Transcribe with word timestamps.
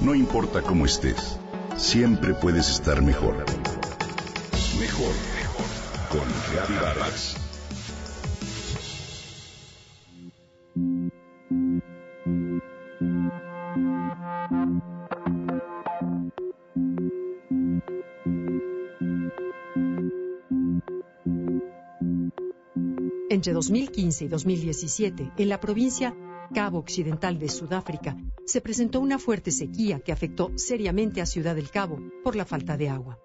No 0.00 0.14
importa 0.14 0.62
cómo 0.62 0.84
estés, 0.84 1.38
siempre 1.76 2.34
puedes 2.34 2.68
estar 2.68 3.02
mejor. 3.02 3.36
Mejor, 4.78 5.14
mejor. 5.34 5.66
Con 6.10 6.28
Reavivadas. 6.52 7.36
Entre 23.30 23.52
2015 23.52 24.24
y 24.26 24.28
2017, 24.28 25.32
en 25.36 25.48
la 25.48 25.60
provincia 25.60 26.14
Cabo 26.52 26.78
Occidental 26.78 27.38
de 27.38 27.48
Sudáfrica, 27.48 28.16
se 28.44 28.60
presentó 28.60 29.00
una 29.00 29.18
fuerte 29.18 29.50
sequía 29.50 30.00
que 30.00 30.12
afectó 30.12 30.52
seriamente 30.56 31.20
a 31.20 31.26
Ciudad 31.26 31.54
del 31.54 31.70
Cabo 31.70 31.98
por 32.22 32.36
la 32.36 32.44
falta 32.44 32.76
de 32.76 32.88
agua. 32.88 33.18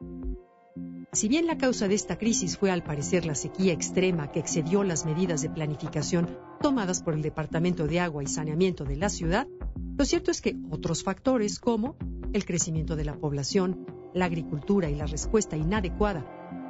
Si 1.12 1.28
bien 1.28 1.48
la 1.48 1.58
causa 1.58 1.88
de 1.88 1.96
esta 1.96 2.18
crisis 2.18 2.58
fue 2.58 2.70
al 2.70 2.84
parecer 2.84 3.26
la 3.26 3.34
sequía 3.34 3.74
extrema 3.74 4.32
que 4.32 4.40
excedió 4.40 4.84
las 4.84 5.06
medidas 5.06 5.42
de 5.42 5.50
planificación 5.50 6.38
tomadas 6.62 7.02
por 7.02 7.16
el 7.16 7.24
Departamento 7.24 7.88
de 7.88 8.00
Agua 8.00 8.22
y 8.22 8.28
Saneamiento 8.28 8.86
de 8.86 8.96
la 8.96 9.10
ciudad, 9.10 9.48
lo 9.98 10.06
cierto 10.06 10.30
es 10.32 10.40
que 10.40 10.56
otros 10.70 11.04
factores 11.04 11.60
como 11.60 11.98
el 12.32 12.46
crecimiento 12.46 12.96
de 12.96 13.06
la 13.06 13.16
población, 13.16 13.88
la 14.14 14.26
agricultura 14.26 14.90
y 14.90 14.96
la 14.96 15.08
respuesta 15.08 15.58
inadecuada 15.58 16.26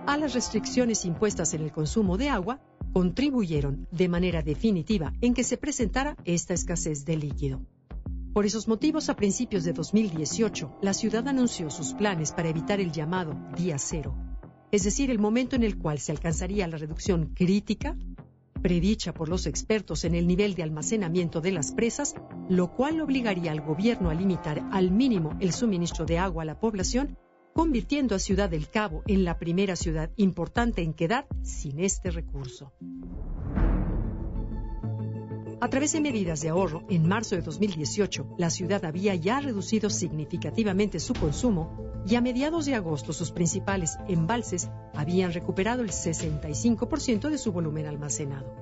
a 0.07 0.17
las 0.17 0.33
restricciones 0.33 1.05
impuestas 1.05 1.53
en 1.53 1.61
el 1.61 1.71
consumo 1.71 2.17
de 2.17 2.29
agua 2.29 2.61
contribuyeron 2.93 3.87
de 3.91 4.09
manera 4.09 4.41
definitiva 4.41 5.13
en 5.21 5.33
que 5.33 5.43
se 5.43 5.57
presentara 5.57 6.15
esta 6.25 6.53
escasez 6.53 7.05
de 7.05 7.17
líquido. 7.17 7.61
Por 8.33 8.45
esos 8.45 8.67
motivos, 8.67 9.09
a 9.09 9.15
principios 9.15 9.63
de 9.63 9.73
2018, 9.73 10.77
la 10.81 10.93
ciudad 10.93 11.27
anunció 11.27 11.69
sus 11.69 11.93
planes 11.93 12.31
para 12.31 12.49
evitar 12.49 12.79
el 12.79 12.91
llamado 12.91 13.35
día 13.57 13.77
cero, 13.79 14.15
es 14.71 14.83
decir, 14.83 15.09
el 15.09 15.17
momento 15.17 15.55
en 15.55 15.63
el 15.63 15.77
cual 15.77 15.99
se 15.99 16.11
alcanzaría 16.11 16.67
la 16.67 16.77
reducción 16.77 17.33
crítica, 17.33 17.97
predicha 18.61 19.13
por 19.13 19.29
los 19.29 19.47
expertos 19.47 20.03
en 20.03 20.13
el 20.13 20.27
nivel 20.27 20.53
de 20.53 20.63
almacenamiento 20.63 21.41
de 21.41 21.51
las 21.51 21.71
presas, 21.71 22.13
lo 22.49 22.75
cual 22.75 23.01
obligaría 23.01 23.51
al 23.51 23.61
gobierno 23.61 24.09
a 24.09 24.13
limitar 24.13 24.67
al 24.71 24.91
mínimo 24.91 25.35
el 25.39 25.53
suministro 25.53 26.05
de 26.05 26.19
agua 26.19 26.43
a 26.43 26.45
la 26.45 26.59
población 26.59 27.17
convirtiendo 27.59 28.15
a 28.15 28.19
Ciudad 28.19 28.49
del 28.49 28.69
Cabo 28.69 29.03
en 29.05 29.25
la 29.25 29.37
primera 29.37 29.75
ciudad 29.75 30.11
importante 30.15 30.81
en 30.81 30.93
quedar 30.93 31.27
sin 31.43 31.81
este 31.81 32.09
recurso. 32.09 32.71
A 35.59 35.67
través 35.69 35.91
de 35.91 35.99
medidas 35.99 36.39
de 36.39 36.47
ahorro, 36.47 36.85
en 36.87 37.05
marzo 37.05 37.35
de 37.35 37.41
2018, 37.41 38.35
la 38.37 38.49
ciudad 38.49 38.85
había 38.85 39.13
ya 39.15 39.41
reducido 39.41 39.89
significativamente 39.89 41.01
su 41.01 41.13
consumo 41.13 41.75
y 42.07 42.15
a 42.15 42.21
mediados 42.21 42.65
de 42.65 42.75
agosto 42.75 43.11
sus 43.11 43.31
principales 43.33 43.97
embalses 44.07 44.69
habían 44.93 45.33
recuperado 45.33 45.81
el 45.81 45.89
65% 45.89 47.29
de 47.29 47.37
su 47.37 47.51
volumen 47.51 47.87
almacenado. 47.87 48.55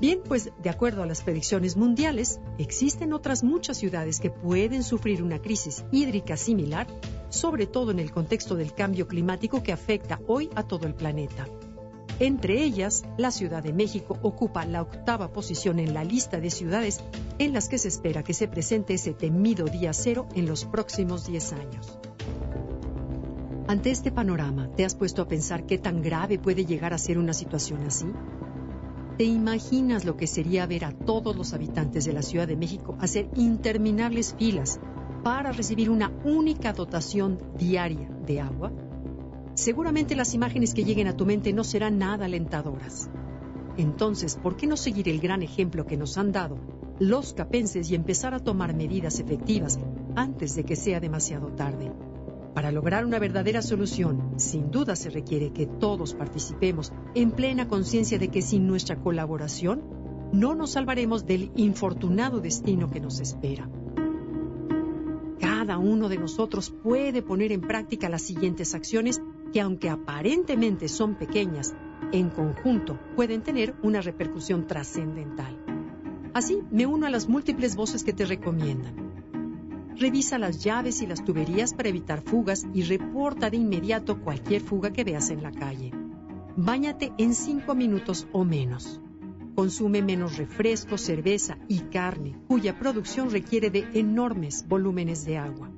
Bien, 0.00 0.20
pues 0.26 0.52
de 0.62 0.70
acuerdo 0.70 1.02
a 1.02 1.06
las 1.06 1.22
predicciones 1.22 1.76
mundiales, 1.76 2.40
existen 2.56 3.12
otras 3.12 3.44
muchas 3.44 3.76
ciudades 3.76 4.20
que 4.20 4.30
pueden 4.30 4.84
sufrir 4.84 5.22
una 5.22 5.42
crisis 5.42 5.84
hídrica 5.92 6.38
similar 6.38 6.86
sobre 7.32 7.66
todo 7.66 7.90
en 7.90 7.98
el 7.98 8.12
contexto 8.12 8.54
del 8.56 8.74
cambio 8.74 9.08
climático 9.08 9.62
que 9.62 9.72
afecta 9.72 10.20
hoy 10.26 10.50
a 10.54 10.62
todo 10.62 10.86
el 10.86 10.94
planeta. 10.94 11.46
Entre 12.18 12.62
ellas, 12.62 13.04
la 13.16 13.30
Ciudad 13.30 13.62
de 13.62 13.72
México 13.72 14.18
ocupa 14.22 14.66
la 14.66 14.82
octava 14.82 15.32
posición 15.32 15.78
en 15.78 15.94
la 15.94 16.04
lista 16.04 16.40
de 16.40 16.50
ciudades 16.50 17.00
en 17.38 17.52
las 17.52 17.68
que 17.68 17.78
se 17.78 17.88
espera 17.88 18.22
que 18.22 18.34
se 18.34 18.48
presente 18.48 18.94
ese 18.94 19.14
temido 19.14 19.64
día 19.64 19.92
cero 19.92 20.28
en 20.34 20.46
los 20.46 20.66
próximos 20.66 21.26
10 21.26 21.52
años. 21.54 21.98
Ante 23.66 23.90
este 23.90 24.12
panorama, 24.12 24.68
¿te 24.76 24.84
has 24.84 24.94
puesto 24.94 25.22
a 25.22 25.28
pensar 25.28 25.64
qué 25.64 25.78
tan 25.78 26.02
grave 26.02 26.38
puede 26.38 26.66
llegar 26.66 26.92
a 26.92 26.98
ser 26.98 27.18
una 27.18 27.32
situación 27.32 27.82
así? 27.86 28.06
¿Te 29.16 29.24
imaginas 29.24 30.04
lo 30.04 30.16
que 30.16 30.26
sería 30.26 30.66
ver 30.66 30.84
a 30.84 30.92
todos 30.92 31.34
los 31.34 31.54
habitantes 31.54 32.04
de 32.04 32.12
la 32.12 32.22
Ciudad 32.22 32.46
de 32.46 32.56
México 32.56 32.96
hacer 33.00 33.30
interminables 33.34 34.34
filas 34.38 34.78
para 35.22 35.52
recibir 35.52 35.88
una 35.90 36.10
única 36.24 36.72
dotación 36.72 37.38
diaria 37.56 38.08
de 38.26 38.40
agua, 38.40 38.72
seguramente 39.54 40.16
las 40.16 40.34
imágenes 40.34 40.74
que 40.74 40.84
lleguen 40.84 41.06
a 41.06 41.16
tu 41.16 41.26
mente 41.26 41.52
no 41.52 41.64
serán 41.64 41.98
nada 41.98 42.24
alentadoras. 42.24 43.08
Entonces, 43.76 44.36
¿por 44.36 44.56
qué 44.56 44.66
no 44.66 44.76
seguir 44.76 45.08
el 45.08 45.20
gran 45.20 45.42
ejemplo 45.42 45.86
que 45.86 45.96
nos 45.96 46.18
han 46.18 46.32
dado 46.32 46.58
los 46.98 47.32
capenses 47.32 47.90
y 47.90 47.94
empezar 47.94 48.34
a 48.34 48.40
tomar 48.40 48.74
medidas 48.74 49.18
efectivas 49.18 49.78
antes 50.14 50.54
de 50.56 50.64
que 50.64 50.76
sea 50.76 51.00
demasiado 51.00 51.48
tarde? 51.48 51.92
Para 52.54 52.70
lograr 52.70 53.06
una 53.06 53.18
verdadera 53.18 53.62
solución, 53.62 54.34
sin 54.36 54.70
duda 54.70 54.94
se 54.94 55.08
requiere 55.08 55.52
que 55.52 55.66
todos 55.66 56.14
participemos 56.14 56.92
en 57.14 57.30
plena 57.30 57.66
conciencia 57.66 58.18
de 58.18 58.28
que 58.28 58.42
sin 58.42 58.66
nuestra 58.66 58.96
colaboración 58.96 59.82
no 60.32 60.54
nos 60.54 60.72
salvaremos 60.72 61.24
del 61.24 61.50
infortunado 61.56 62.40
destino 62.40 62.90
que 62.90 63.00
nos 63.00 63.20
espera 63.20 63.70
cada 65.62 65.78
uno 65.78 66.08
de 66.08 66.18
nosotros 66.18 66.70
puede 66.70 67.22
poner 67.22 67.52
en 67.52 67.60
práctica 67.60 68.08
las 68.08 68.22
siguientes 68.22 68.74
acciones 68.74 69.22
que 69.52 69.60
aunque 69.60 69.90
aparentemente 69.90 70.88
son 70.88 71.14
pequeñas, 71.14 71.72
en 72.10 72.30
conjunto 72.30 72.98
pueden 73.14 73.42
tener 73.42 73.76
una 73.80 74.00
repercusión 74.00 74.66
trascendental. 74.66 75.56
Así, 76.34 76.58
me 76.72 76.84
uno 76.84 77.06
a 77.06 77.10
las 77.10 77.28
múltiples 77.28 77.76
voces 77.76 78.02
que 78.02 78.12
te 78.12 78.24
recomiendan. 78.24 79.94
Revisa 79.96 80.36
las 80.36 80.64
llaves 80.64 81.00
y 81.00 81.06
las 81.06 81.24
tuberías 81.24 81.74
para 81.74 81.90
evitar 81.90 82.22
fugas 82.22 82.66
y 82.74 82.82
reporta 82.82 83.48
de 83.48 83.58
inmediato 83.58 84.20
cualquier 84.20 84.62
fuga 84.62 84.92
que 84.92 85.04
veas 85.04 85.30
en 85.30 85.44
la 85.44 85.52
calle. 85.52 85.92
Báñate 86.56 87.12
en 87.18 87.36
cinco 87.36 87.76
minutos 87.76 88.26
o 88.32 88.44
menos. 88.44 89.00
Consume 89.54 90.00
menos 90.00 90.38
refresco, 90.38 90.96
cerveza 90.96 91.58
y 91.68 91.80
carne, 91.80 92.38
cuya 92.48 92.78
producción 92.78 93.30
requiere 93.30 93.70
de 93.70 93.86
enormes 93.92 94.66
volúmenes 94.66 95.26
de 95.26 95.36
agua. 95.36 95.70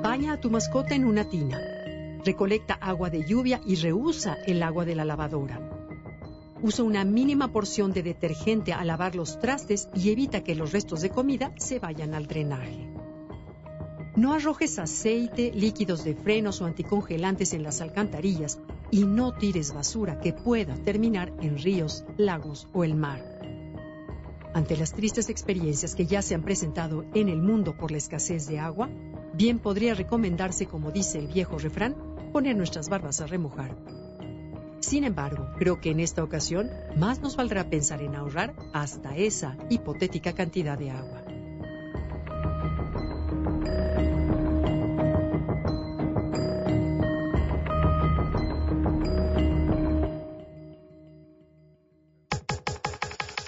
Baña 0.00 0.34
a 0.34 0.40
tu 0.40 0.48
mascota 0.48 0.94
en 0.94 1.04
una 1.04 1.28
tina. 1.28 1.60
Recolecta 2.24 2.74
agua 2.74 3.10
de 3.10 3.24
lluvia 3.26 3.60
y 3.66 3.74
reusa 3.74 4.36
el 4.46 4.62
agua 4.62 4.84
de 4.84 4.94
la 4.94 5.04
lavadora. 5.04 5.60
Usa 6.62 6.84
una 6.84 7.04
mínima 7.04 7.52
porción 7.52 7.92
de 7.92 8.02
detergente 8.02 8.72
al 8.72 8.86
lavar 8.86 9.16
los 9.16 9.40
trastes 9.40 9.88
y 9.94 10.10
evita 10.10 10.44
que 10.44 10.54
los 10.54 10.72
restos 10.72 11.00
de 11.02 11.10
comida 11.10 11.52
se 11.56 11.80
vayan 11.80 12.14
al 12.14 12.28
drenaje. 12.28 12.88
No 14.14 14.32
arrojes 14.32 14.78
aceite, 14.78 15.52
líquidos 15.52 16.04
de 16.04 16.14
frenos 16.14 16.62
o 16.62 16.64
anticongelantes 16.64 17.52
en 17.52 17.62
las 17.62 17.80
alcantarillas 17.80 18.58
y 18.90 19.04
no 19.04 19.32
tires 19.32 19.72
basura 19.72 20.20
que 20.20 20.32
pueda 20.32 20.74
terminar 20.76 21.32
en 21.40 21.58
ríos, 21.58 22.04
lagos 22.16 22.68
o 22.72 22.84
el 22.84 22.94
mar. 22.94 23.36
Ante 24.54 24.76
las 24.76 24.94
tristes 24.94 25.28
experiencias 25.28 25.94
que 25.94 26.06
ya 26.06 26.22
se 26.22 26.34
han 26.34 26.42
presentado 26.42 27.04
en 27.14 27.28
el 27.28 27.42
mundo 27.42 27.76
por 27.76 27.90
la 27.90 27.98
escasez 27.98 28.46
de 28.46 28.58
agua, 28.58 28.88
bien 29.34 29.58
podría 29.58 29.94
recomendarse, 29.94 30.66
como 30.66 30.92
dice 30.92 31.18
el 31.18 31.26
viejo 31.26 31.58
refrán, 31.58 31.94
poner 32.32 32.56
nuestras 32.56 32.88
barbas 32.88 33.20
a 33.20 33.26
remojar. 33.26 33.76
Sin 34.80 35.04
embargo, 35.04 35.48
creo 35.58 35.80
que 35.80 35.90
en 35.90 36.00
esta 36.00 36.24
ocasión 36.24 36.70
más 36.96 37.20
nos 37.20 37.36
valdrá 37.36 37.68
pensar 37.68 38.00
en 38.00 38.14
ahorrar 38.14 38.54
hasta 38.72 39.16
esa 39.16 39.58
hipotética 39.68 40.32
cantidad 40.32 40.78
de 40.78 40.90
agua. 40.90 41.25